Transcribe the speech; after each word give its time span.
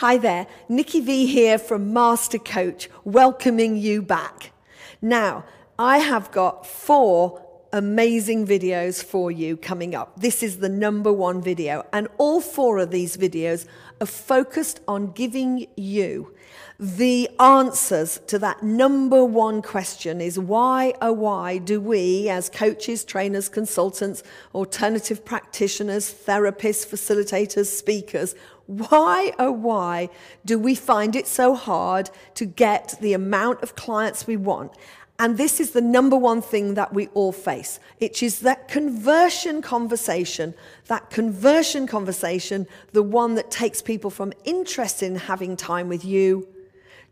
Hi 0.00 0.18
there, 0.18 0.46
Nikki 0.68 1.00
V 1.00 1.24
here 1.24 1.56
from 1.56 1.94
Master 1.94 2.36
Coach, 2.36 2.90
welcoming 3.04 3.78
you 3.78 4.02
back. 4.02 4.52
Now, 5.00 5.46
I 5.78 6.00
have 6.00 6.30
got 6.30 6.66
four 6.66 7.42
amazing 7.72 8.46
videos 8.46 9.02
for 9.02 9.30
you 9.30 9.56
coming 9.56 9.94
up. 9.94 10.20
This 10.20 10.42
is 10.42 10.58
the 10.58 10.68
number 10.68 11.10
one 11.10 11.40
video, 11.40 11.86
and 11.94 12.08
all 12.18 12.42
four 12.42 12.76
of 12.76 12.90
these 12.90 13.16
videos 13.16 13.66
are 13.98 14.06
focused 14.06 14.80
on 14.86 15.12
giving 15.12 15.66
you 15.78 16.34
the 16.78 17.30
answers 17.40 18.20
to 18.26 18.38
that 18.38 18.62
number 18.62 19.24
one 19.24 19.62
question 19.62 20.20
is 20.20 20.38
why, 20.38 20.92
oh, 21.00 21.12
why 21.12 21.56
do 21.56 21.80
we, 21.80 22.28
as 22.28 22.50
coaches, 22.50 23.02
trainers, 23.02 23.48
consultants, 23.48 24.22
alternative 24.54 25.24
practitioners, 25.24 26.12
therapists, 26.12 26.86
facilitators, 26.86 27.66
speakers, 27.66 28.34
why, 28.66 29.32
oh, 29.38 29.52
why 29.52 30.08
do 30.44 30.58
we 30.58 30.74
find 30.74 31.14
it 31.14 31.26
so 31.26 31.54
hard 31.54 32.10
to 32.34 32.44
get 32.44 32.96
the 33.00 33.12
amount 33.12 33.62
of 33.62 33.76
clients 33.76 34.26
we 34.26 34.36
want? 34.36 34.72
And 35.18 35.38
this 35.38 35.60
is 35.60 35.70
the 35.70 35.80
number 35.80 36.16
one 36.16 36.42
thing 36.42 36.74
that 36.74 36.92
we 36.92 37.06
all 37.08 37.32
face. 37.32 37.80
It 38.00 38.22
is 38.22 38.40
that 38.40 38.68
conversion 38.68 39.62
conversation, 39.62 40.54
that 40.88 41.08
conversion 41.10 41.86
conversation, 41.86 42.66
the 42.92 43.02
one 43.02 43.34
that 43.36 43.50
takes 43.50 43.80
people 43.80 44.10
from 44.10 44.32
interest 44.44 45.02
in 45.02 45.16
having 45.16 45.56
time 45.56 45.88
with 45.88 46.04
you 46.04 46.46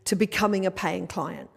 to 0.05 0.15
becoming 0.15 0.65
a 0.65 0.71
paying 0.71 1.07
client. 1.07 1.49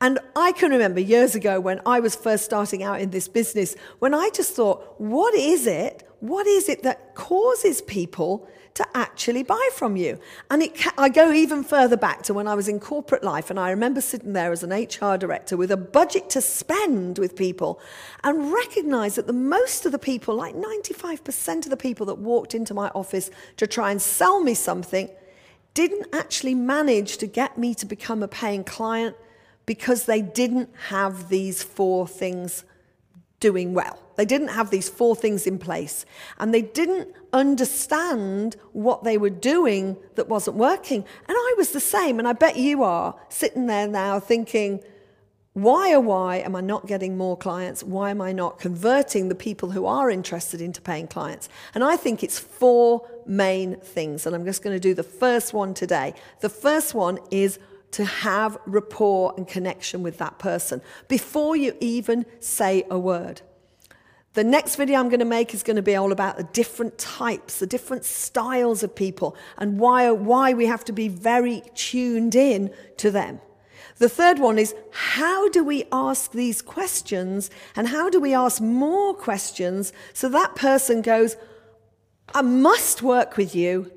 And 0.00 0.18
I 0.34 0.52
can 0.52 0.70
remember 0.70 1.00
years 1.00 1.34
ago 1.34 1.60
when 1.60 1.80
I 1.84 2.00
was 2.00 2.16
first 2.16 2.44
starting 2.44 2.82
out 2.82 3.00
in 3.00 3.10
this 3.10 3.28
business, 3.28 3.76
when 3.98 4.14
I 4.14 4.30
just 4.32 4.54
thought, 4.54 4.98
what 4.98 5.34
is 5.34 5.66
it? 5.66 6.08
What 6.20 6.46
is 6.46 6.68
it 6.68 6.82
that 6.82 7.14
causes 7.14 7.82
people 7.82 8.48
to 8.74 8.86
actually 8.94 9.42
buy 9.42 9.68
from 9.74 9.96
you? 9.96 10.18
And 10.50 10.62
it, 10.62 10.86
I 10.98 11.08
go 11.08 11.32
even 11.32 11.64
further 11.64 11.96
back 11.96 12.22
to 12.24 12.34
when 12.34 12.46
I 12.46 12.54
was 12.54 12.68
in 12.68 12.80
corporate 12.80 13.24
life, 13.24 13.50
and 13.50 13.58
I 13.58 13.70
remember 13.70 14.00
sitting 14.00 14.32
there 14.32 14.52
as 14.52 14.62
an 14.62 14.70
HR 14.70 15.16
director 15.16 15.56
with 15.56 15.70
a 15.70 15.76
budget 15.76 16.30
to 16.30 16.40
spend 16.40 17.18
with 17.18 17.36
people 17.36 17.80
and 18.24 18.52
recognize 18.52 19.16
that 19.16 19.26
the 19.26 19.32
most 19.32 19.86
of 19.86 19.92
the 19.92 19.98
people, 19.98 20.34
like 20.34 20.54
95% 20.54 21.64
of 21.64 21.70
the 21.70 21.76
people 21.76 22.06
that 22.06 22.18
walked 22.18 22.54
into 22.54 22.74
my 22.74 22.88
office 22.94 23.30
to 23.56 23.66
try 23.66 23.90
and 23.90 24.00
sell 24.00 24.40
me 24.40 24.54
something, 24.54 25.08
didn't 25.74 26.06
actually 26.12 26.54
manage 26.54 27.18
to 27.18 27.26
get 27.26 27.56
me 27.56 27.74
to 27.74 27.86
become 27.86 28.22
a 28.22 28.28
paying 28.28 28.64
client 28.64 29.16
because 29.66 30.06
they 30.06 30.20
didn't 30.20 30.68
have 30.88 31.28
these 31.28 31.62
four 31.62 32.06
things 32.08 32.64
doing 33.38 33.72
well. 33.72 33.98
They 34.20 34.26
didn't 34.26 34.48
have 34.48 34.68
these 34.68 34.86
four 34.86 35.16
things 35.16 35.46
in 35.46 35.58
place 35.58 36.04
and 36.38 36.52
they 36.52 36.60
didn't 36.60 37.08
understand 37.32 38.54
what 38.74 39.02
they 39.02 39.16
were 39.16 39.30
doing 39.30 39.96
that 40.16 40.28
wasn't 40.28 40.58
working. 40.58 41.06
And 41.26 41.34
I 41.34 41.54
was 41.56 41.70
the 41.70 41.80
same, 41.80 42.18
and 42.18 42.28
I 42.28 42.34
bet 42.34 42.56
you 42.56 42.82
are 42.82 43.16
sitting 43.30 43.64
there 43.64 43.88
now 43.88 44.20
thinking, 44.20 44.80
why 45.54 45.94
or 45.94 46.00
why 46.00 46.36
am 46.36 46.54
I 46.54 46.60
not 46.60 46.86
getting 46.86 47.16
more 47.16 47.34
clients? 47.34 47.82
Why 47.82 48.10
am 48.10 48.20
I 48.20 48.32
not 48.32 48.58
converting 48.58 49.30
the 49.30 49.34
people 49.34 49.70
who 49.70 49.86
are 49.86 50.10
interested 50.10 50.60
into 50.60 50.82
paying 50.82 51.08
clients? 51.08 51.48
And 51.74 51.82
I 51.82 51.96
think 51.96 52.22
it's 52.22 52.38
four 52.38 53.08
main 53.24 53.76
things. 53.76 54.26
And 54.26 54.36
I'm 54.36 54.44
just 54.44 54.62
going 54.62 54.76
to 54.76 54.80
do 54.80 54.92
the 54.92 55.02
first 55.02 55.54
one 55.54 55.72
today. 55.72 56.12
The 56.40 56.50
first 56.50 56.92
one 56.92 57.20
is 57.30 57.58
to 57.92 58.04
have 58.04 58.58
rapport 58.66 59.32
and 59.38 59.48
connection 59.48 60.02
with 60.02 60.18
that 60.18 60.38
person 60.38 60.82
before 61.08 61.56
you 61.56 61.74
even 61.80 62.26
say 62.38 62.84
a 62.90 62.98
word. 62.98 63.40
The 64.34 64.44
next 64.44 64.76
video 64.76 65.00
I'm 65.00 65.08
going 65.08 65.18
to 65.18 65.24
make 65.24 65.54
is 65.54 65.64
going 65.64 65.76
to 65.76 65.82
be 65.82 65.96
all 65.96 66.12
about 66.12 66.36
the 66.36 66.44
different 66.44 66.98
types, 66.98 67.58
the 67.58 67.66
different 67.66 68.04
styles 68.04 68.84
of 68.84 68.94
people, 68.94 69.36
and 69.58 69.80
why, 69.80 70.08
why 70.12 70.52
we 70.52 70.66
have 70.66 70.84
to 70.84 70.92
be 70.92 71.08
very 71.08 71.62
tuned 71.74 72.36
in 72.36 72.72
to 72.98 73.10
them. 73.10 73.40
The 73.98 74.08
third 74.08 74.38
one 74.38 74.58
is 74.58 74.74
how 74.92 75.48
do 75.48 75.64
we 75.64 75.84
ask 75.90 76.30
these 76.30 76.62
questions 76.62 77.50
and 77.74 77.88
how 77.88 78.08
do 78.08 78.20
we 78.20 78.32
ask 78.32 78.62
more 78.62 79.14
questions 79.14 79.92
so 80.14 80.28
that 80.28 80.54
person 80.54 81.02
goes, 81.02 81.36
I 82.32 82.42
must 82.42 83.02
work 83.02 83.36
with 83.36 83.54
you. 83.56 83.90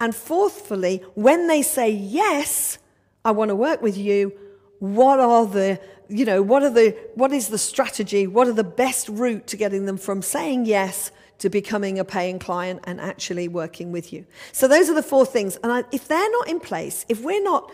And 0.00 0.14
fourthly, 0.14 1.02
when 1.14 1.48
they 1.48 1.62
say 1.62 1.90
yes, 1.90 2.78
I 3.24 3.30
want 3.30 3.48
to 3.48 3.56
work 3.56 3.80
with 3.80 3.96
you, 3.96 4.32
what 4.78 5.20
are 5.20 5.46
the, 5.46 5.80
you 6.08 6.24
know, 6.24 6.42
what 6.42 6.62
are 6.62 6.70
the, 6.70 6.96
what 7.14 7.32
is 7.32 7.48
the 7.48 7.58
strategy? 7.58 8.26
What 8.26 8.48
are 8.48 8.52
the 8.52 8.64
best 8.64 9.08
route 9.08 9.46
to 9.48 9.56
getting 9.56 9.86
them 9.86 9.96
from 9.96 10.22
saying 10.22 10.66
yes 10.66 11.10
to 11.38 11.48
becoming 11.48 11.98
a 11.98 12.04
paying 12.04 12.38
client 12.38 12.80
and 12.84 13.00
actually 13.00 13.48
working 13.48 13.92
with 13.92 14.12
you? 14.12 14.26
So 14.52 14.68
those 14.68 14.88
are 14.88 14.94
the 14.94 15.02
four 15.02 15.26
things. 15.26 15.56
And 15.62 15.72
I, 15.72 15.84
if 15.92 16.08
they're 16.08 16.30
not 16.30 16.48
in 16.48 16.60
place, 16.60 17.04
if 17.08 17.22
we're 17.22 17.42
not 17.42 17.70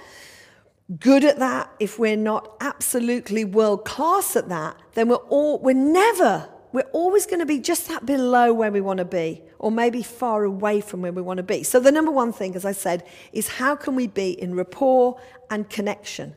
good 0.98 1.24
at 1.24 1.38
that, 1.38 1.70
if 1.80 1.98
we're 1.98 2.16
not 2.16 2.56
absolutely 2.60 3.44
world 3.44 3.84
class 3.84 4.36
at 4.36 4.48
that, 4.48 4.76
then 4.94 5.08
we're 5.08 5.16
all, 5.16 5.58
we're 5.58 5.74
never, 5.74 6.48
we're 6.72 6.82
always 6.92 7.24
going 7.26 7.38
to 7.38 7.46
be 7.46 7.58
just 7.58 7.88
that 7.88 8.04
below 8.04 8.52
where 8.52 8.70
we 8.70 8.80
want 8.80 8.98
to 8.98 9.04
be, 9.04 9.42
or 9.58 9.70
maybe 9.70 10.02
far 10.02 10.44
away 10.44 10.80
from 10.80 11.00
where 11.00 11.12
we 11.12 11.22
want 11.22 11.38
to 11.38 11.42
be. 11.42 11.62
So 11.62 11.80
the 11.80 11.92
number 11.92 12.10
one 12.10 12.32
thing, 12.32 12.54
as 12.54 12.64
I 12.66 12.72
said, 12.72 13.06
is 13.32 13.48
how 13.48 13.76
can 13.76 13.94
we 13.94 14.06
be 14.06 14.32
in 14.32 14.54
rapport 14.54 15.18
and 15.50 15.70
connection? 15.70 16.34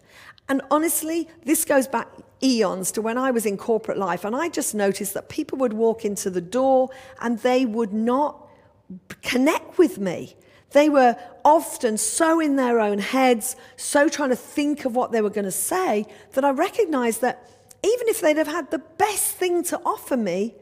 And 0.49 0.61
honestly, 0.71 1.27
this 1.43 1.65
goes 1.65 1.87
back 1.87 2.07
eons 2.41 2.91
to 2.93 3.01
when 3.01 3.17
I 3.17 3.31
was 3.31 3.45
in 3.45 3.57
corporate 3.57 3.97
life, 3.97 4.23
and 4.23 4.35
I 4.35 4.49
just 4.49 4.73
noticed 4.75 5.13
that 5.13 5.29
people 5.29 5.57
would 5.59 5.73
walk 5.73 6.05
into 6.05 6.29
the 6.29 6.41
door 6.41 6.89
and 7.21 7.39
they 7.39 7.65
would 7.65 7.93
not 7.93 8.47
connect 9.21 9.77
with 9.77 9.97
me. 9.97 10.35
They 10.71 10.89
were 10.89 11.15
often 11.43 11.97
so 11.97 12.39
in 12.39 12.55
their 12.55 12.79
own 12.79 12.99
heads, 12.99 13.55
so 13.77 14.09
trying 14.09 14.29
to 14.29 14.35
think 14.35 14.85
of 14.85 14.95
what 14.95 15.11
they 15.11 15.21
were 15.21 15.29
going 15.29 15.45
to 15.45 15.51
say, 15.51 16.05
that 16.33 16.43
I 16.45 16.51
recognized 16.51 17.21
that 17.21 17.49
even 17.83 18.07
if 18.07 18.21
they'd 18.21 18.37
have 18.37 18.47
had 18.47 18.71
the 18.71 18.79
best 18.79 19.35
thing 19.35 19.63
to 19.65 19.79
offer 19.85 20.17
me, 20.17 20.55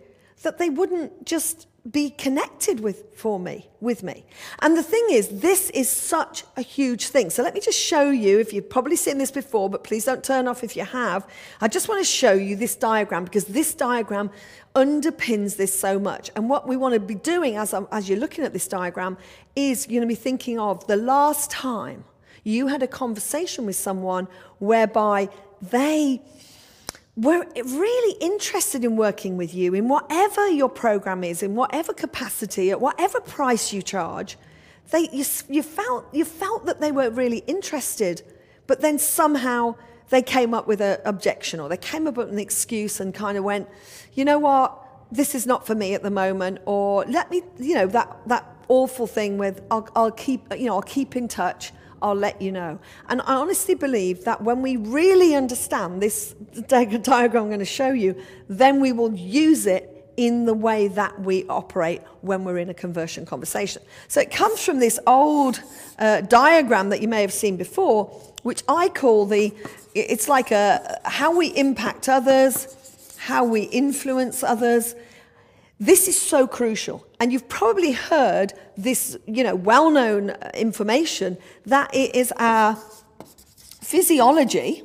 that 0.43 0.57
they 0.57 0.69
wouldn't 0.69 1.25
just 1.25 1.67
be 1.89 2.09
connected 2.09 2.79
with 2.79 3.15
for 3.15 3.39
me 3.39 3.69
with 3.79 4.01
me. 4.01 4.25
And 4.59 4.75
the 4.75 4.83
thing 4.83 5.05
is 5.11 5.41
this 5.41 5.69
is 5.69 5.87
such 5.87 6.43
a 6.57 6.61
huge 6.61 7.07
thing. 7.07 7.29
So 7.29 7.43
let 7.43 7.53
me 7.53 7.59
just 7.59 7.79
show 7.79 8.09
you 8.09 8.39
if 8.39 8.53
you've 8.53 8.69
probably 8.69 8.95
seen 8.95 9.19
this 9.19 9.31
before 9.31 9.69
but 9.69 9.83
please 9.83 10.05
don't 10.05 10.23
turn 10.23 10.47
off 10.47 10.63
if 10.63 10.75
you 10.75 10.83
have. 10.83 11.27
I 11.61 11.67
just 11.67 11.87
want 11.87 12.01
to 12.01 12.05
show 12.05 12.33
you 12.33 12.55
this 12.55 12.75
diagram 12.75 13.23
because 13.23 13.45
this 13.45 13.73
diagram 13.75 14.31
underpins 14.75 15.57
this 15.57 15.77
so 15.77 15.99
much. 15.99 16.31
And 16.35 16.49
what 16.49 16.67
we 16.67 16.75
want 16.75 16.95
to 16.95 16.99
be 16.99 17.15
doing 17.15 17.55
as, 17.55 17.73
um, 17.73 17.87
as 17.91 18.09
you're 18.09 18.19
looking 18.19 18.43
at 18.43 18.51
this 18.51 18.67
diagram 18.67 19.17
is 19.55 19.87
you're 19.87 19.99
going 19.99 20.09
to 20.09 20.11
be 20.11 20.19
thinking 20.19 20.59
of 20.59 20.85
the 20.87 20.97
last 20.97 21.51
time 21.51 22.03
you 22.43 22.67
had 22.67 22.83
a 22.83 22.87
conversation 22.87 23.65
with 23.65 23.75
someone 23.75 24.27
whereby 24.59 25.29
they 25.61 26.21
we're 27.17 27.47
really 27.55 28.17
interested 28.19 28.83
in 28.83 28.97
working 28.97 29.37
with 29.37 29.53
you 29.53 29.73
in 29.73 29.87
whatever 29.87 30.49
your 30.49 30.67
program 30.67 31.23
is, 31.23 31.41
in 31.41 31.55
whatever 31.55 31.93
capacity, 31.93 32.71
at 32.71 32.81
whatever 32.81 33.21
price 33.21 33.71
you 33.71 33.81
charge. 33.81 34.37
They, 34.91 35.09
you, 35.11 35.23
you, 35.47 35.63
felt, 35.63 36.13
you 36.13 36.25
felt 36.25 36.65
that 36.65 36.81
they 36.81 36.91
were 36.91 37.09
really 37.09 37.39
interested, 37.47 38.21
but 38.67 38.81
then 38.81 38.99
somehow 38.99 39.75
they 40.09 40.21
came 40.21 40.53
up 40.53 40.67
with 40.67 40.81
an 40.81 40.99
objection 41.05 41.59
or 41.59 41.69
they 41.69 41.77
came 41.77 42.05
up 42.05 42.17
with 42.17 42.29
an 42.29 42.37
excuse 42.37 42.99
and 42.99 43.13
kind 43.13 43.37
of 43.37 43.43
went, 43.43 43.69
you 44.13 44.25
know 44.25 44.37
what, 44.37 44.81
this 45.11 45.35
is 45.35 45.47
not 45.47 45.65
for 45.65 45.73
me 45.73 45.93
at 45.93 46.03
the 46.03 46.11
moment, 46.11 46.59
or 46.65 47.05
let 47.05 47.31
me, 47.31 47.41
you 47.57 47.75
know, 47.75 47.87
that, 47.87 48.17
that 48.27 48.45
awful 48.67 49.07
thing 49.07 49.37
with, 49.37 49.61
I'll, 49.71 49.87
I'll 49.95 50.11
keep, 50.11 50.53
you 50.53 50.65
know, 50.65 50.75
I'll 50.75 50.81
keep 50.81 51.15
in 51.15 51.27
touch. 51.27 51.71
I'll 52.05 52.13
let 52.13 52.39
you 52.39 52.51
know. 52.51 52.77
And 53.09 53.19
I 53.23 53.33
honestly 53.33 53.73
believe 53.73 54.25
that 54.25 54.43
when 54.43 54.61
we 54.61 54.77
really 54.77 55.33
understand 55.33 56.03
this 56.03 56.33
diagram 56.67 57.43
I'm 57.43 57.49
going 57.49 57.57
to 57.57 57.65
show 57.65 57.89
you, 57.89 58.15
then 58.47 58.79
we 58.79 58.91
will 58.91 59.15
use 59.15 59.65
it 59.65 59.91
in 60.15 60.45
the 60.45 60.53
way 60.53 60.87
that 60.87 61.19
we 61.19 61.45
operate 61.47 62.03
when 62.21 62.43
we're 62.43 62.59
in 62.59 62.69
a 62.69 62.75
conversion 62.75 63.25
conversation. 63.25 63.81
So 64.07 64.21
it 64.21 64.29
comes 64.29 64.63
from 64.63 64.77
this 64.77 64.99
old 65.07 65.59
uh, 65.97 66.21
diagram 66.21 66.89
that 66.89 67.01
you 67.01 67.07
may 67.07 67.21
have 67.21 67.33
seen 67.33 67.57
before, 67.57 68.05
which 68.43 68.61
I 68.67 68.89
call 68.89 69.25
the, 69.25 69.51
it's 69.95 70.29
like 70.29 70.51
a, 70.51 70.99
how 71.05 71.35
we 71.35 71.47
impact 71.57 72.07
others, 72.07 73.17
how 73.17 73.45
we 73.45 73.63
influence 73.63 74.43
others, 74.43 74.93
this 75.79 76.07
is 76.07 76.19
so 76.19 76.47
crucial. 76.47 77.05
And 77.19 77.31
you've 77.33 77.49
probably 77.49 77.91
heard 77.91 78.53
this, 78.77 79.17
you 79.27 79.43
know, 79.43 79.53
well-known 79.55 80.31
uh, 80.31 80.49
information 80.53 81.37
that 81.65 81.93
it 81.93 82.15
is 82.15 82.31
our 82.37 82.77
physiology, 83.81 84.81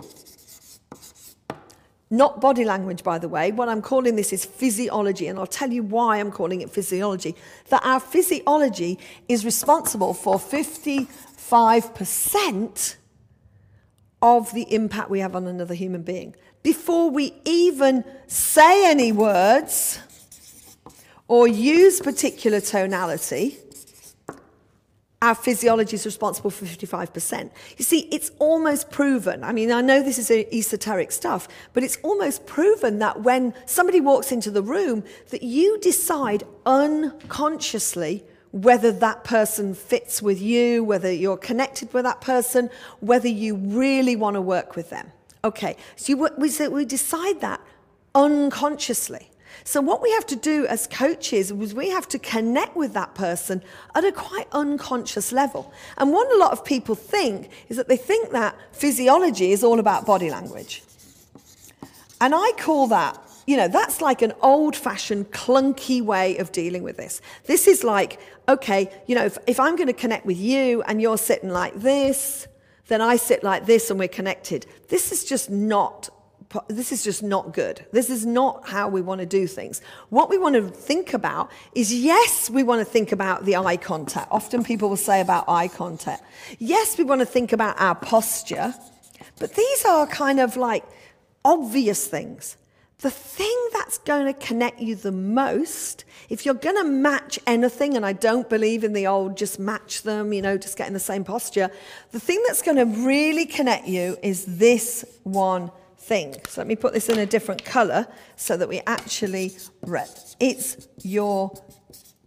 not 2.11 2.41
body 2.41 2.65
language, 2.65 3.05
by 3.05 3.19
the 3.19 3.29
way. 3.29 3.53
What 3.53 3.69
I'm 3.69 3.83
calling 3.83 4.17
this 4.17 4.33
is 4.33 4.45
physiology, 4.45 5.29
and 5.29 5.39
I'll 5.39 5.47
tell 5.47 5.73
you 5.73 5.85
why 5.85 6.19
I'm 6.19 6.33
calling 6.33 6.61
it 6.61 6.71
physiology. 6.71 7.37
That 7.69 7.83
our 7.85 8.01
physiology 8.01 8.99
is 9.29 9.45
responsible 9.45 10.13
for 10.13 10.35
55% 10.37 12.97
of 14.23 14.53
the 14.53 14.75
impact 14.75 15.09
we 15.09 15.21
have 15.21 15.37
on 15.37 15.47
another 15.47 15.75
human 15.75 16.03
being. 16.03 16.35
Before 16.63 17.09
we 17.11 17.33
even 17.45 18.05
say 18.27 18.91
any 18.91 19.13
words, 19.13 20.01
or 21.31 21.47
use 21.47 22.01
particular 22.01 22.61
tonality, 22.61 23.57
our 25.23 25.37
physiology 25.37 25.95
is 25.95 26.05
responsible 26.05 26.51
for 26.51 26.65
55%. 26.65 27.53
You 27.79 27.85
see, 27.85 28.01
it's 28.11 28.33
almost 28.41 28.91
proven. 28.91 29.45
I 29.45 29.53
mean, 29.53 29.71
I 29.71 29.81
know 29.81 30.03
this 30.03 30.19
is 30.19 30.29
esoteric 30.29 31.13
stuff, 31.13 31.47
but 31.73 31.85
it's 31.85 31.99
almost 32.03 32.47
proven 32.47 32.99
that 32.99 33.23
when 33.23 33.55
somebody 33.65 34.01
walks 34.01 34.33
into 34.33 34.51
the 34.51 34.61
room, 34.61 35.05
that 35.29 35.45
you 35.45 35.79
decide 35.79 36.43
unconsciously 36.67 38.25
whether 38.51 38.91
that 38.91 39.23
person 39.23 39.73
fits 39.73 40.21
with 40.21 40.43
you, 40.43 40.83
whether 40.83 41.13
you're 41.13 41.37
connected 41.37 41.95
with 41.95 42.03
that 42.03 42.21
person, 42.21 42.69
whether 42.99 43.29
you 43.29 43.55
really 43.55 44.17
want 44.17 44.35
to 44.35 44.41
work 44.41 44.75
with 44.75 44.91
them. 44.91 45.13
Okay, 45.45 45.77
so 45.95 46.11
you, 46.11 46.17
we, 46.17 46.69
we 46.69 46.85
decide 46.85 47.41
that 47.41 47.61
unconsciously. 48.17 49.30
So, 49.65 49.81
what 49.81 50.03
we 50.03 50.11
have 50.13 50.27
to 50.27 50.37
do 50.37 50.67
as 50.67 50.87
coaches 50.87 51.51
is 51.51 51.75
we 51.75 51.91
have 51.91 52.09
to 52.09 52.19
connect 52.19 52.77
with 52.77 52.95
that 52.95 53.15
person 53.15 53.63
at 53.95 54.05
a 54.05 54.13
quite 54.13 54.47
unconscious 54.53 55.33
level. 55.33 55.73
And 55.97 56.13
what 56.13 56.31
a 56.33 56.39
lot 56.39 56.53
of 56.53 56.65
people 56.65 56.95
think 56.95 57.51
is 57.69 57.77
that 57.77 57.89
they 57.89 57.97
think 57.97 58.31
that 58.31 58.57
physiology 58.73 59.53
is 59.53 59.63
all 59.63 59.79
about 59.79 60.07
body 60.07 60.31
language. 60.31 60.83
And 62.21 62.35
I 62.35 62.53
call 62.59 62.87
that, 62.89 63.19
you 63.47 63.57
know, 63.57 63.69
that's 63.69 64.01
like 64.01 64.23
an 64.23 64.33
old 64.43 64.77
fashioned, 64.77 65.31
clunky 65.31 66.03
way 66.03 66.37
of 66.37 66.53
dealing 66.53 66.83
with 66.83 66.97
this. 66.97 67.21
This 67.47 67.67
is 67.67 67.83
like, 67.83 68.21
okay, 68.49 68.91
you 69.07 69.15
know, 69.15 69.25
if, 69.25 69.39
if 69.47 69.59
I'm 69.59 69.77
going 69.77 69.87
to 69.87 69.93
connect 69.93 70.27
with 70.27 70.39
you 70.39 70.83
and 70.83 71.01
you're 71.01 71.19
sitting 71.19 71.51
like 71.51 71.75
this, 71.75 72.47
then 72.89 73.01
I 73.01 73.17
sit 73.17 73.43
like 73.43 73.67
this 73.67 73.91
and 73.91 73.99
we're 73.99 74.09
connected. 74.09 74.67
This 74.89 75.13
is 75.13 75.25
just 75.25 75.49
not 75.49 76.11
this 76.69 76.91
is 76.91 77.05
just 77.05 77.23
not 77.23 77.53
good. 77.53 77.87
This 77.93 78.11
is 78.11 78.27
not 78.27 78.69
how 78.69 78.89
we 78.89 79.01
want 79.01 79.21
to 79.21 79.27
do 79.27 79.47
things. 79.47 79.81
What 80.09 80.29
we 80.29 80.37
want 80.37 80.57
to 80.57 80.69
think 80.69 81.15
about 81.15 81.51
is 81.75 81.95
yes, 81.95 82.51
we 82.51 82.63
want 82.63 82.81
to 82.81 82.85
think 82.85 83.13
about 83.13 83.45
the 83.45 83.57
eye 83.57 83.77
contact. 83.77 84.29
Often 84.33 84.65
people 84.65 84.89
will 84.89 84.97
say 84.97 85.21
about 85.21 85.49
eye 85.49 85.69
contact. 85.69 86.25
Yes, 86.59 86.99
we 86.99 87.05
want 87.05 87.21
to 87.21 87.27
think 87.27 87.53
about 87.53 87.81
our 87.81 87.95
posture, 87.95 88.75
but 89.39 89.55
these 89.55 89.85
are 89.85 90.07
kind 90.07 90.41
of 90.41 90.57
like 90.57 90.85
obvious 91.45 92.07
things. 92.07 92.57
The 92.99 93.11
thing 93.11 93.69
that's 93.73 93.99
going 93.99 94.27
to 94.27 94.35
connect 94.35 94.81
you 94.81 94.95
the 94.95 95.13
most, 95.13 96.05
if 96.29 96.45
you're 96.45 96.55
going 96.55 96.77
to 96.77 96.85
match 96.85 97.39
anything, 97.47 97.97
and 97.97 98.05
I 98.05 98.13
don't 98.13 98.49
believe 98.51 98.85
in 98.85 98.93
the 98.93 99.07
old 99.07 99.39
just 99.39 99.59
match 99.59 100.03
them, 100.03 100.35
you 100.35 100.43
know, 100.43 100.59
just 100.59 100.77
get 100.77 100.87
in 100.87 100.93
the 100.93 101.01
same 101.01 101.25
posture, 101.25 101.71
the 102.11 102.21
thing 102.21 102.43
that's 102.47 102.61
going 102.61 102.77
to 102.77 102.85
really 103.07 103.47
connect 103.47 103.87
you 103.87 104.19
is 104.23 104.45
this 104.45 105.05
one 105.23 105.71
thing. 106.01 106.35
So 106.49 106.61
let 106.61 106.67
me 106.67 106.77
put 106.77 106.93
this 106.93 107.09
in 107.09 107.19
a 107.19 107.27
different 107.27 107.65
color 107.65 108.07
so 108.37 108.57
that 108.57 108.69
we 108.69 108.81
actually 108.87 109.53
read. 109.83 110.09
It's 110.41 110.89
your 111.03 111.53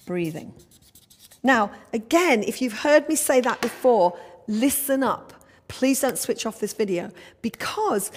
breathing. 0.06 0.54
Now, 1.42 1.72
again, 1.92 2.44
if 2.44 2.62
you've 2.62 2.80
heard 2.80 3.10
me 3.10 3.16
say 3.16 3.42
that 3.42 3.62
before, 3.62 4.18
listen 4.48 5.04
up. 5.04 5.34
Please 5.68 6.00
don't 6.02 6.18
switch 6.18 6.46
off 6.46 6.60
this 6.60 6.74
video 6.74 7.12
because 7.42 8.12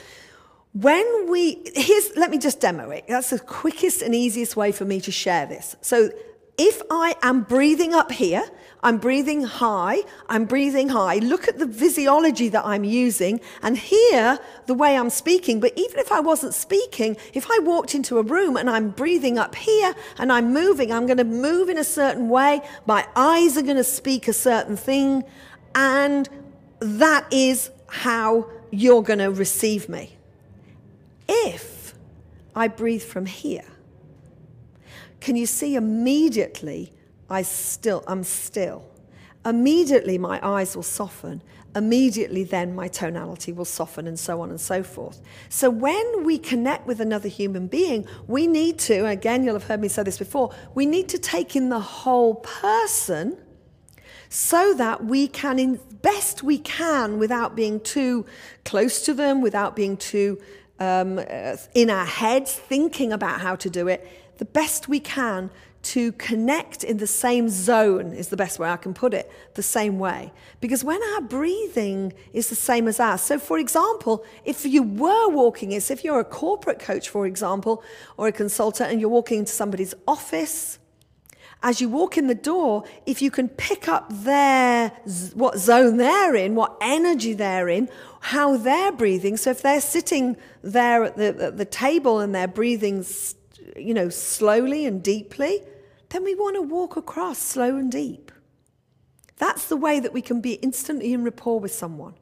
when 0.72 1.30
we, 1.30 1.62
here's, 1.74 2.14
let 2.16 2.30
me 2.30 2.38
just 2.38 2.60
demo 2.60 2.90
it. 2.90 3.04
That's 3.08 3.30
the 3.30 3.38
quickest 3.38 4.02
and 4.02 4.14
easiest 4.14 4.56
way 4.56 4.72
for 4.72 4.84
me 4.84 5.00
to 5.00 5.10
share 5.10 5.46
this. 5.46 5.74
So 5.80 6.10
if 6.58 6.82
I 6.90 7.14
am 7.22 7.42
breathing 7.42 7.94
up 7.94 8.12
here, 8.12 8.44
I'm 8.82 8.98
breathing 8.98 9.42
high, 9.42 10.02
I'm 10.28 10.44
breathing 10.44 10.90
high. 10.90 11.16
Look 11.16 11.48
at 11.48 11.58
the 11.58 11.66
physiology 11.66 12.48
that 12.50 12.64
I'm 12.64 12.84
using 12.84 13.40
and 13.62 13.76
hear 13.76 14.38
the 14.66 14.74
way 14.74 14.96
I'm 14.96 15.10
speaking. 15.10 15.60
But 15.60 15.72
even 15.76 15.98
if 15.98 16.12
I 16.12 16.20
wasn't 16.20 16.54
speaking, 16.54 17.16
if 17.32 17.50
I 17.50 17.58
walked 17.62 17.94
into 17.94 18.18
a 18.18 18.22
room 18.22 18.56
and 18.56 18.68
I'm 18.68 18.90
breathing 18.90 19.38
up 19.38 19.54
here 19.54 19.94
and 20.18 20.30
I'm 20.30 20.52
moving, 20.52 20.92
I'm 20.92 21.06
going 21.06 21.18
to 21.18 21.24
move 21.24 21.68
in 21.68 21.78
a 21.78 21.84
certain 21.84 22.28
way. 22.28 22.60
My 22.86 23.06
eyes 23.16 23.56
are 23.56 23.62
going 23.62 23.76
to 23.76 23.84
speak 23.84 24.28
a 24.28 24.32
certain 24.32 24.76
thing. 24.76 25.24
And 25.74 26.28
that 26.78 27.26
is 27.32 27.70
how 27.88 28.50
you're 28.70 29.02
going 29.02 29.18
to 29.20 29.30
receive 29.30 29.88
me. 29.88 30.16
If 31.28 31.94
I 32.54 32.68
breathe 32.68 33.02
from 33.02 33.26
here, 33.26 33.64
can 35.20 35.34
you 35.34 35.46
see 35.46 35.74
immediately 35.74 36.92
I 37.28 37.42
still, 37.42 38.04
I'm 38.06 38.24
still. 38.24 38.84
Immediately 39.44 40.18
my 40.18 40.40
eyes 40.42 40.74
will 40.74 40.82
soften. 40.82 41.42
Immediately 41.74 42.44
then 42.44 42.74
my 42.74 42.88
tonality 42.88 43.52
will 43.52 43.64
soften 43.64 44.06
and 44.06 44.18
so 44.18 44.40
on 44.40 44.50
and 44.50 44.60
so 44.60 44.82
forth. 44.82 45.20
So 45.48 45.70
when 45.70 46.24
we 46.24 46.38
connect 46.38 46.86
with 46.86 47.00
another 47.00 47.28
human 47.28 47.66
being, 47.66 48.06
we 48.26 48.46
need 48.46 48.78
to, 48.80 49.06
again, 49.06 49.44
you'll 49.44 49.54
have 49.54 49.64
heard 49.64 49.80
me 49.80 49.88
say 49.88 50.02
this 50.02 50.18
before, 50.18 50.54
we 50.74 50.86
need 50.86 51.08
to 51.10 51.18
take 51.18 51.54
in 51.54 51.68
the 51.68 51.80
whole 51.80 52.36
person 52.36 53.36
so 54.28 54.74
that 54.74 55.04
we 55.04 55.28
can, 55.28 55.58
in 55.58 55.80
best 56.02 56.42
we 56.42 56.58
can, 56.58 57.18
without 57.18 57.54
being 57.54 57.78
too 57.80 58.26
close 58.64 59.02
to 59.02 59.14
them, 59.14 59.40
without 59.40 59.76
being 59.76 59.96
too 59.96 60.40
um, 60.78 61.18
uh, 61.18 61.56
in 61.74 61.90
our 61.90 62.04
heads 62.04 62.54
thinking 62.54 63.12
about 63.12 63.40
how 63.40 63.54
to 63.56 63.70
do 63.70 63.86
it, 63.88 64.36
the 64.38 64.44
best 64.44 64.88
we 64.88 65.00
can 65.00 65.50
to 65.86 66.10
connect 66.12 66.82
in 66.82 66.96
the 66.96 67.06
same 67.06 67.48
zone 67.48 68.12
is 68.12 68.28
the 68.28 68.36
best 68.36 68.58
way 68.58 68.68
I 68.68 68.76
can 68.76 68.92
put 68.92 69.14
it, 69.14 69.30
the 69.54 69.62
same 69.62 70.00
way. 70.00 70.32
Because 70.60 70.82
when 70.82 71.00
our 71.14 71.20
breathing 71.20 72.12
is 72.32 72.48
the 72.48 72.56
same 72.56 72.88
as 72.88 72.98
ours, 72.98 73.20
so 73.20 73.38
for 73.38 73.56
example, 73.58 74.24
if 74.44 74.66
you 74.66 74.82
were 74.82 75.28
walking, 75.28 75.70
if 75.70 76.02
you're 76.02 76.18
a 76.18 76.24
corporate 76.24 76.80
coach, 76.80 77.08
for 77.08 77.24
example, 77.24 77.84
or 78.16 78.26
a 78.26 78.32
consultant, 78.32 78.90
and 78.90 79.00
you're 79.00 79.10
walking 79.10 79.40
into 79.40 79.52
somebody's 79.52 79.94
office, 80.08 80.80
as 81.62 81.80
you 81.80 81.88
walk 81.88 82.18
in 82.18 82.26
the 82.26 82.34
door, 82.34 82.82
if 83.06 83.22
you 83.22 83.30
can 83.30 83.48
pick 83.48 83.88
up 83.88 84.10
their, 84.10 84.88
what 85.34 85.56
zone 85.56 85.98
they're 85.98 86.34
in, 86.34 86.56
what 86.56 86.76
energy 86.80 87.32
they're 87.32 87.68
in, 87.68 87.88
how 88.20 88.56
they're 88.56 88.92
breathing. 88.92 89.36
So 89.36 89.50
if 89.50 89.62
they're 89.62 89.80
sitting 89.80 90.36
there 90.62 91.04
at 91.04 91.16
the, 91.16 91.44
at 91.44 91.58
the 91.58 91.64
table 91.64 92.18
and 92.18 92.34
they're 92.34 92.48
breathing 92.48 93.04
you 93.76 93.94
know, 93.94 94.08
slowly 94.08 94.84
and 94.86 95.02
deeply, 95.02 95.62
then 96.10 96.24
we 96.24 96.34
want 96.34 96.56
to 96.56 96.62
walk 96.62 96.96
across 96.96 97.38
slow 97.38 97.76
and 97.76 97.90
deep. 97.90 98.32
That's 99.38 99.66
the 99.66 99.76
way 99.76 100.00
that 100.00 100.12
we 100.12 100.22
can 100.22 100.40
be 100.40 100.54
instantly 100.54 101.12
in 101.12 101.24
rapport 101.24 101.60
with 101.60 101.72
someone. 101.72 102.14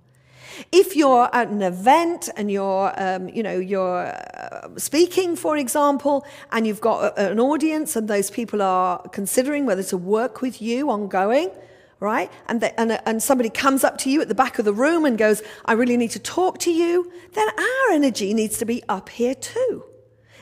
If 0.70 0.94
you're 0.94 1.28
at 1.34 1.48
an 1.48 1.62
event 1.62 2.28
and 2.36 2.50
you're, 2.50 2.92
um, 2.96 3.28
you 3.28 3.42
know, 3.42 3.58
you're 3.58 4.06
uh, 4.06 4.68
speaking, 4.76 5.36
for 5.36 5.56
example, 5.56 6.24
and 6.52 6.66
you've 6.66 6.80
got 6.80 7.18
a, 7.18 7.30
an 7.30 7.40
audience 7.40 7.96
and 7.96 8.08
those 8.08 8.30
people 8.30 8.62
are 8.62 9.00
considering 9.08 9.66
whether 9.66 9.82
to 9.84 9.96
work 9.96 10.42
with 10.42 10.62
you 10.62 10.90
ongoing, 10.90 11.50
right? 11.98 12.30
And, 12.46 12.60
the, 12.60 12.78
and, 12.80 13.00
and 13.04 13.22
somebody 13.22 13.50
comes 13.50 13.82
up 13.82 13.98
to 13.98 14.10
you 14.10 14.20
at 14.20 14.28
the 14.28 14.34
back 14.34 14.58
of 14.58 14.64
the 14.64 14.72
room 14.72 15.04
and 15.04 15.18
goes, 15.18 15.42
I 15.64 15.72
really 15.72 15.96
need 15.96 16.12
to 16.12 16.20
talk 16.20 16.58
to 16.58 16.70
you, 16.70 17.10
then 17.32 17.48
our 17.48 17.92
energy 17.92 18.32
needs 18.34 18.58
to 18.58 18.64
be 18.64 18.82
up 18.88 19.08
here 19.08 19.34
too. 19.34 19.84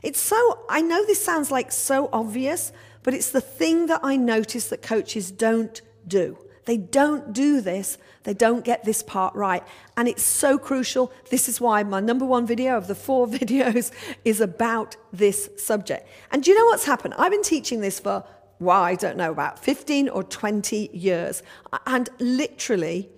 It's 0.03 0.21
so, 0.21 0.65
I 0.69 0.83
know 0.83 1.07
this 1.07 1.25
sounds 1.25 1.51
like 1.51 1.71
so 1.71 2.11
obvious, 2.13 2.73
but 3.03 3.15
it's 3.15 3.31
the 3.31 3.41
thing 3.41 3.87
that 3.87 4.01
I 4.03 4.17
notice 4.17 4.69
that 4.69 4.83
coaches 4.83 5.31
don't 5.31 5.81
do. 6.07 6.39
They 6.65 6.77
don't 6.77 7.33
do 7.33 7.61
this. 7.61 7.99
They 8.23 8.35
don't 8.35 8.65
get 8.65 8.85
this 8.85 9.03
part 9.03 9.35
right. 9.35 9.65
And 9.97 10.07
it's 10.07 10.23
so 10.23 10.59
crucial. 10.59 11.13
This 11.31 11.49
is 11.49 11.61
why 11.61 11.83
my 11.83 12.01
number 12.01 12.25
one 12.25 12.47
video 12.47 12.77
of 12.77 12.87
the 12.87 12.95
four 12.95 13.27
videos 13.39 13.91
is 14.25 14.41
about 14.41 14.97
this 15.13 15.51
subject. 15.57 16.09
And 16.31 16.43
do 16.43 16.51
you 16.51 16.59
know 16.59 16.67
what's 16.67 16.85
happened? 16.85 17.15
I've 17.19 17.33
been 17.33 17.43
teaching 17.43 17.81
this 17.81 17.99
for, 17.99 18.25
well, 18.61 18.83
I 18.83 18.95
don't 18.95 19.17
know, 19.17 19.33
about 19.33 19.59
15 19.59 20.09
or 20.09 20.23
20 20.23 20.91
years. 20.93 21.43
And 21.87 22.09
literally, 22.21 23.09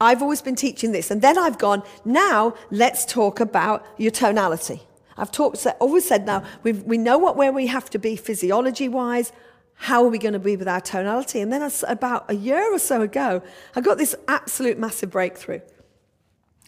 I've 0.00 0.22
always 0.22 0.42
been 0.42 0.56
teaching 0.56 0.90
this. 0.90 1.10
And 1.12 1.22
then 1.22 1.38
I've 1.38 1.58
gone, 1.58 1.84
now 2.04 2.54
let's 2.70 3.04
talk 3.04 3.38
about 3.38 3.86
your 3.98 4.10
tonality. 4.10 4.82
I've 5.20 5.30
talked, 5.30 5.66
always 5.80 6.08
said 6.08 6.26
now, 6.26 6.42
we 6.62 6.72
we 6.72 6.98
know 6.98 7.18
what, 7.18 7.36
where 7.36 7.52
we 7.52 7.66
have 7.66 7.90
to 7.90 7.98
be 7.98 8.16
physiology 8.16 8.88
wise. 8.88 9.32
How 9.74 10.04
are 10.04 10.08
we 10.08 10.18
going 10.18 10.34
to 10.34 10.38
be 10.38 10.56
with 10.56 10.68
our 10.68 10.80
tonality? 10.80 11.40
And 11.40 11.52
then 11.52 11.70
about 11.88 12.30
a 12.30 12.34
year 12.34 12.72
or 12.72 12.78
so 12.78 13.00
ago, 13.02 13.42
I 13.74 13.80
got 13.80 13.96
this 13.96 14.14
absolute 14.28 14.78
massive 14.78 15.10
breakthrough. 15.10 15.60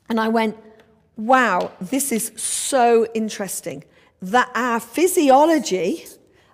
And 0.08 0.18
I 0.18 0.28
went, 0.28 0.56
wow, 1.16 1.72
this 1.80 2.10
is 2.10 2.32
so 2.36 3.06
interesting 3.14 3.84
that 4.22 4.50
our 4.54 4.80
physiology 4.80 6.06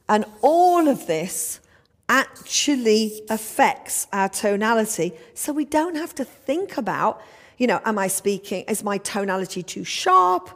and 0.09 0.25
all 0.43 0.89
of 0.89 1.07
this 1.07 1.61
actually 2.09 3.23
affects 3.29 4.07
our 4.13 4.29
tonality. 4.29 5.13
So 5.35 5.53
we 5.53 5.65
don't 5.65 5.97
have 5.97 6.15
to 6.17 6.25
think 6.25 6.77
about, 6.77 7.21
you 7.59 7.67
know, 7.67 7.81
am 7.85 7.99
I 7.99 8.09
speaking, 8.09 8.65
is 8.65 8.83
my 8.83 8.99
tonality 8.99 9.63
too 9.63 9.85
sharp 9.85 10.51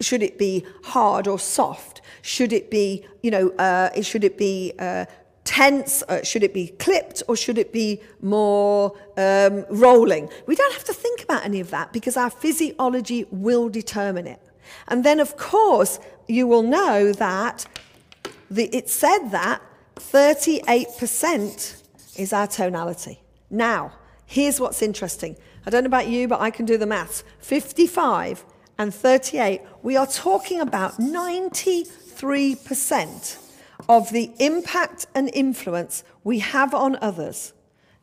should 0.00 0.22
it 0.22 0.38
be 0.38 0.64
hard 0.84 1.26
or 1.26 1.38
soft? 1.38 2.00
Should 2.22 2.52
it 2.52 2.70
be, 2.70 3.06
you 3.22 3.30
know, 3.30 3.50
uh, 3.50 4.00
should 4.02 4.24
it 4.24 4.38
be 4.38 4.72
uh, 4.78 5.06
tense? 5.44 6.02
Uh, 6.08 6.22
should 6.22 6.42
it 6.42 6.54
be 6.54 6.68
clipped 6.68 7.22
or 7.28 7.36
should 7.36 7.58
it 7.58 7.72
be 7.72 8.00
more 8.20 8.96
um, 9.16 9.64
rolling? 9.70 10.28
We 10.46 10.54
don't 10.54 10.72
have 10.72 10.84
to 10.84 10.92
think 10.92 11.22
about 11.22 11.44
any 11.44 11.60
of 11.60 11.70
that 11.70 11.92
because 11.92 12.16
our 12.16 12.30
physiology 12.30 13.26
will 13.30 13.68
determine 13.68 14.26
it. 14.26 14.40
And 14.88 15.04
then, 15.04 15.20
of 15.20 15.36
course, 15.36 15.98
you 16.26 16.46
will 16.46 16.62
know 16.62 17.12
that 17.12 17.66
the, 18.50 18.64
it 18.76 18.88
said 18.90 19.28
that 19.30 19.62
38% 19.96 21.82
is 22.16 22.32
our 22.32 22.46
tonality. 22.46 23.20
Now, 23.50 23.92
here's 24.26 24.60
what's 24.60 24.82
interesting. 24.82 25.36
I 25.66 25.70
don't 25.70 25.84
know 25.84 25.88
about 25.88 26.08
you, 26.08 26.28
but 26.28 26.40
I 26.40 26.50
can 26.50 26.66
do 26.66 26.76
the 26.76 26.86
maths. 26.86 27.24
55 27.40 28.44
and 28.78 28.94
38, 28.94 29.60
we 29.82 29.96
are 29.96 30.06
talking 30.06 30.60
about 30.60 30.98
93% 30.98 33.38
of 33.88 34.12
the 34.12 34.30
impact 34.38 35.06
and 35.14 35.30
influence 35.34 36.04
we 36.24 36.38
have 36.38 36.74
on 36.74 36.96
others. 37.00 37.52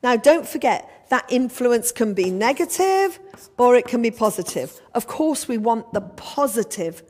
Now, 0.03 0.17
don't 0.17 0.47
forget 0.47 1.07
that 1.09 1.25
influence 1.29 1.91
can 1.91 2.13
be 2.13 2.29
negative 2.29 3.19
or 3.57 3.75
it 3.75 3.87
can 3.87 4.01
be 4.01 4.11
positive. 4.11 4.79
Of 4.93 5.07
course, 5.07 5.47
we 5.47 5.57
want 5.57 5.93
the 5.93 6.01
positive 6.01 7.03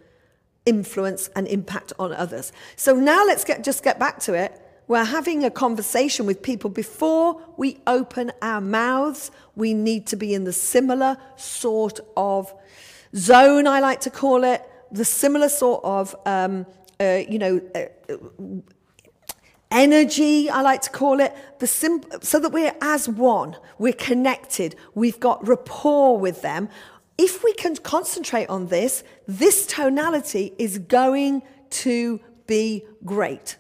influence 0.66 1.30
and 1.36 1.48
impact 1.48 1.94
on 2.00 2.14
others. 2.14 2.52
So 2.76 2.96
now 2.96 3.26
let's 3.26 3.44
get, 3.44 3.64
just 3.64 3.84
get 3.84 4.00
back 4.00 4.20
to 4.22 4.34
it. 4.34 4.62
We're 4.88 5.04
having 5.04 5.44
a 5.44 5.50
conversation 5.50 6.28
with 6.28 6.44
people 6.44 6.70
before 6.70 7.42
we 7.58 7.80
open 7.88 8.32
our 8.42 8.62
mouths. 8.62 9.32
We 9.56 9.74
need 9.74 10.06
to 10.08 10.16
be 10.16 10.36
in 10.36 10.44
the 10.44 10.54
similar 10.54 11.18
sort 11.36 12.00
of 12.16 12.54
zone, 13.16 13.68
I 13.68 13.80
like 13.80 14.02
to 14.02 14.10
call 14.10 14.44
it, 14.44 14.62
the 14.92 15.06
similar 15.06 15.50
sort 15.50 15.84
of, 15.84 16.16
um, 16.26 16.66
uh, 17.00 17.22
you 17.28 17.40
know, 17.40 17.62
uh, 17.76 18.16
energy, 19.72 20.50
I 20.50 20.62
like 20.62 20.82
to 20.82 20.90
call 20.90 21.20
it, 21.20 21.34
the 21.60 21.68
sim- 21.68 22.04
so 22.22 22.40
that 22.40 22.50
we're 22.50 22.76
as 22.82 23.10
one, 23.10 23.58
we're 23.78 23.94
connected, 23.94 24.76
we've 24.94 25.20
got 25.20 25.46
rapport 25.48 26.18
with 26.18 26.42
them. 26.42 26.70
If 27.18 27.44
we 27.44 27.54
can 27.54 27.76
concentrate 27.78 28.50
on 28.50 28.68
this, 28.68 29.04
this 29.28 29.66
tonality 29.66 30.54
is 30.58 30.78
going 30.80 31.42
to 31.72 32.20
be 32.48 32.86
great. 33.04 33.58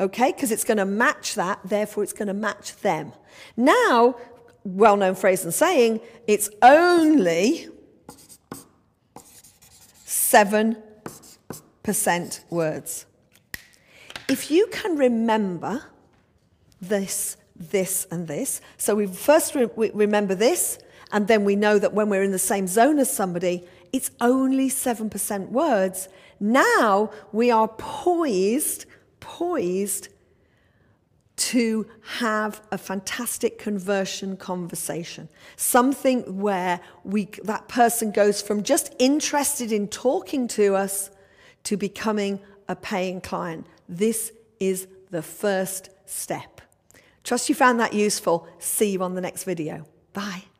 Okay? 0.00 0.32
Because 0.32 0.50
it's 0.50 0.64
going 0.64 0.78
to 0.78 0.86
match 0.86 1.34
that, 1.34 1.60
therefore, 1.64 2.02
it's 2.02 2.12
going 2.12 2.28
to 2.28 2.34
match 2.34 2.76
them. 2.76 3.12
Now, 3.56 4.16
well 4.64 4.96
known 4.96 5.14
phrase 5.14 5.44
and 5.44 5.54
saying, 5.54 6.00
it's 6.26 6.48
only 6.62 7.68
7% 10.32 12.40
words. 12.48 13.04
If 14.28 14.50
you 14.50 14.66
can 14.68 14.96
remember 14.96 15.82
this, 16.80 17.36
this, 17.54 18.06
and 18.10 18.26
this, 18.26 18.62
so 18.78 18.94
we 18.94 19.06
first 19.06 19.54
re- 19.54 19.68
we 19.76 19.90
remember 19.90 20.34
this, 20.34 20.78
and 21.12 21.28
then 21.28 21.44
we 21.44 21.54
know 21.54 21.78
that 21.78 21.92
when 21.92 22.08
we're 22.08 22.22
in 22.22 22.32
the 22.32 22.38
same 22.38 22.66
zone 22.66 22.98
as 22.98 23.12
somebody, 23.12 23.68
it's 23.92 24.10
only 24.22 24.70
7% 24.70 25.50
words. 25.50 26.08
Now 26.40 27.10
we 27.30 27.50
are 27.50 27.68
poised, 27.68 28.86
poised 29.20 30.08
to 31.42 31.86
have 32.18 32.60
a 32.70 32.78
fantastic 32.78 33.58
conversion 33.58 34.36
conversation. 34.36 35.28
Something 35.56 36.40
where 36.40 36.80
we, 37.02 37.24
that 37.42 37.66
person 37.66 38.12
goes 38.12 38.40
from 38.40 38.62
just 38.62 38.94
interested 39.00 39.72
in 39.72 39.88
talking 39.88 40.46
to 40.48 40.76
us 40.76 41.10
to 41.64 41.76
becoming 41.76 42.38
a 42.68 42.76
paying 42.76 43.20
client. 43.20 43.66
This 43.88 44.32
is 44.60 44.86
the 45.10 45.22
first 45.22 45.90
step. 46.06 46.60
Trust 47.24 47.48
you 47.48 47.56
found 47.56 47.80
that 47.80 47.92
useful. 47.92 48.46
See 48.60 48.90
you 48.92 49.02
on 49.02 49.14
the 49.14 49.20
next 49.20 49.42
video. 49.42 49.84
Bye. 50.12 50.51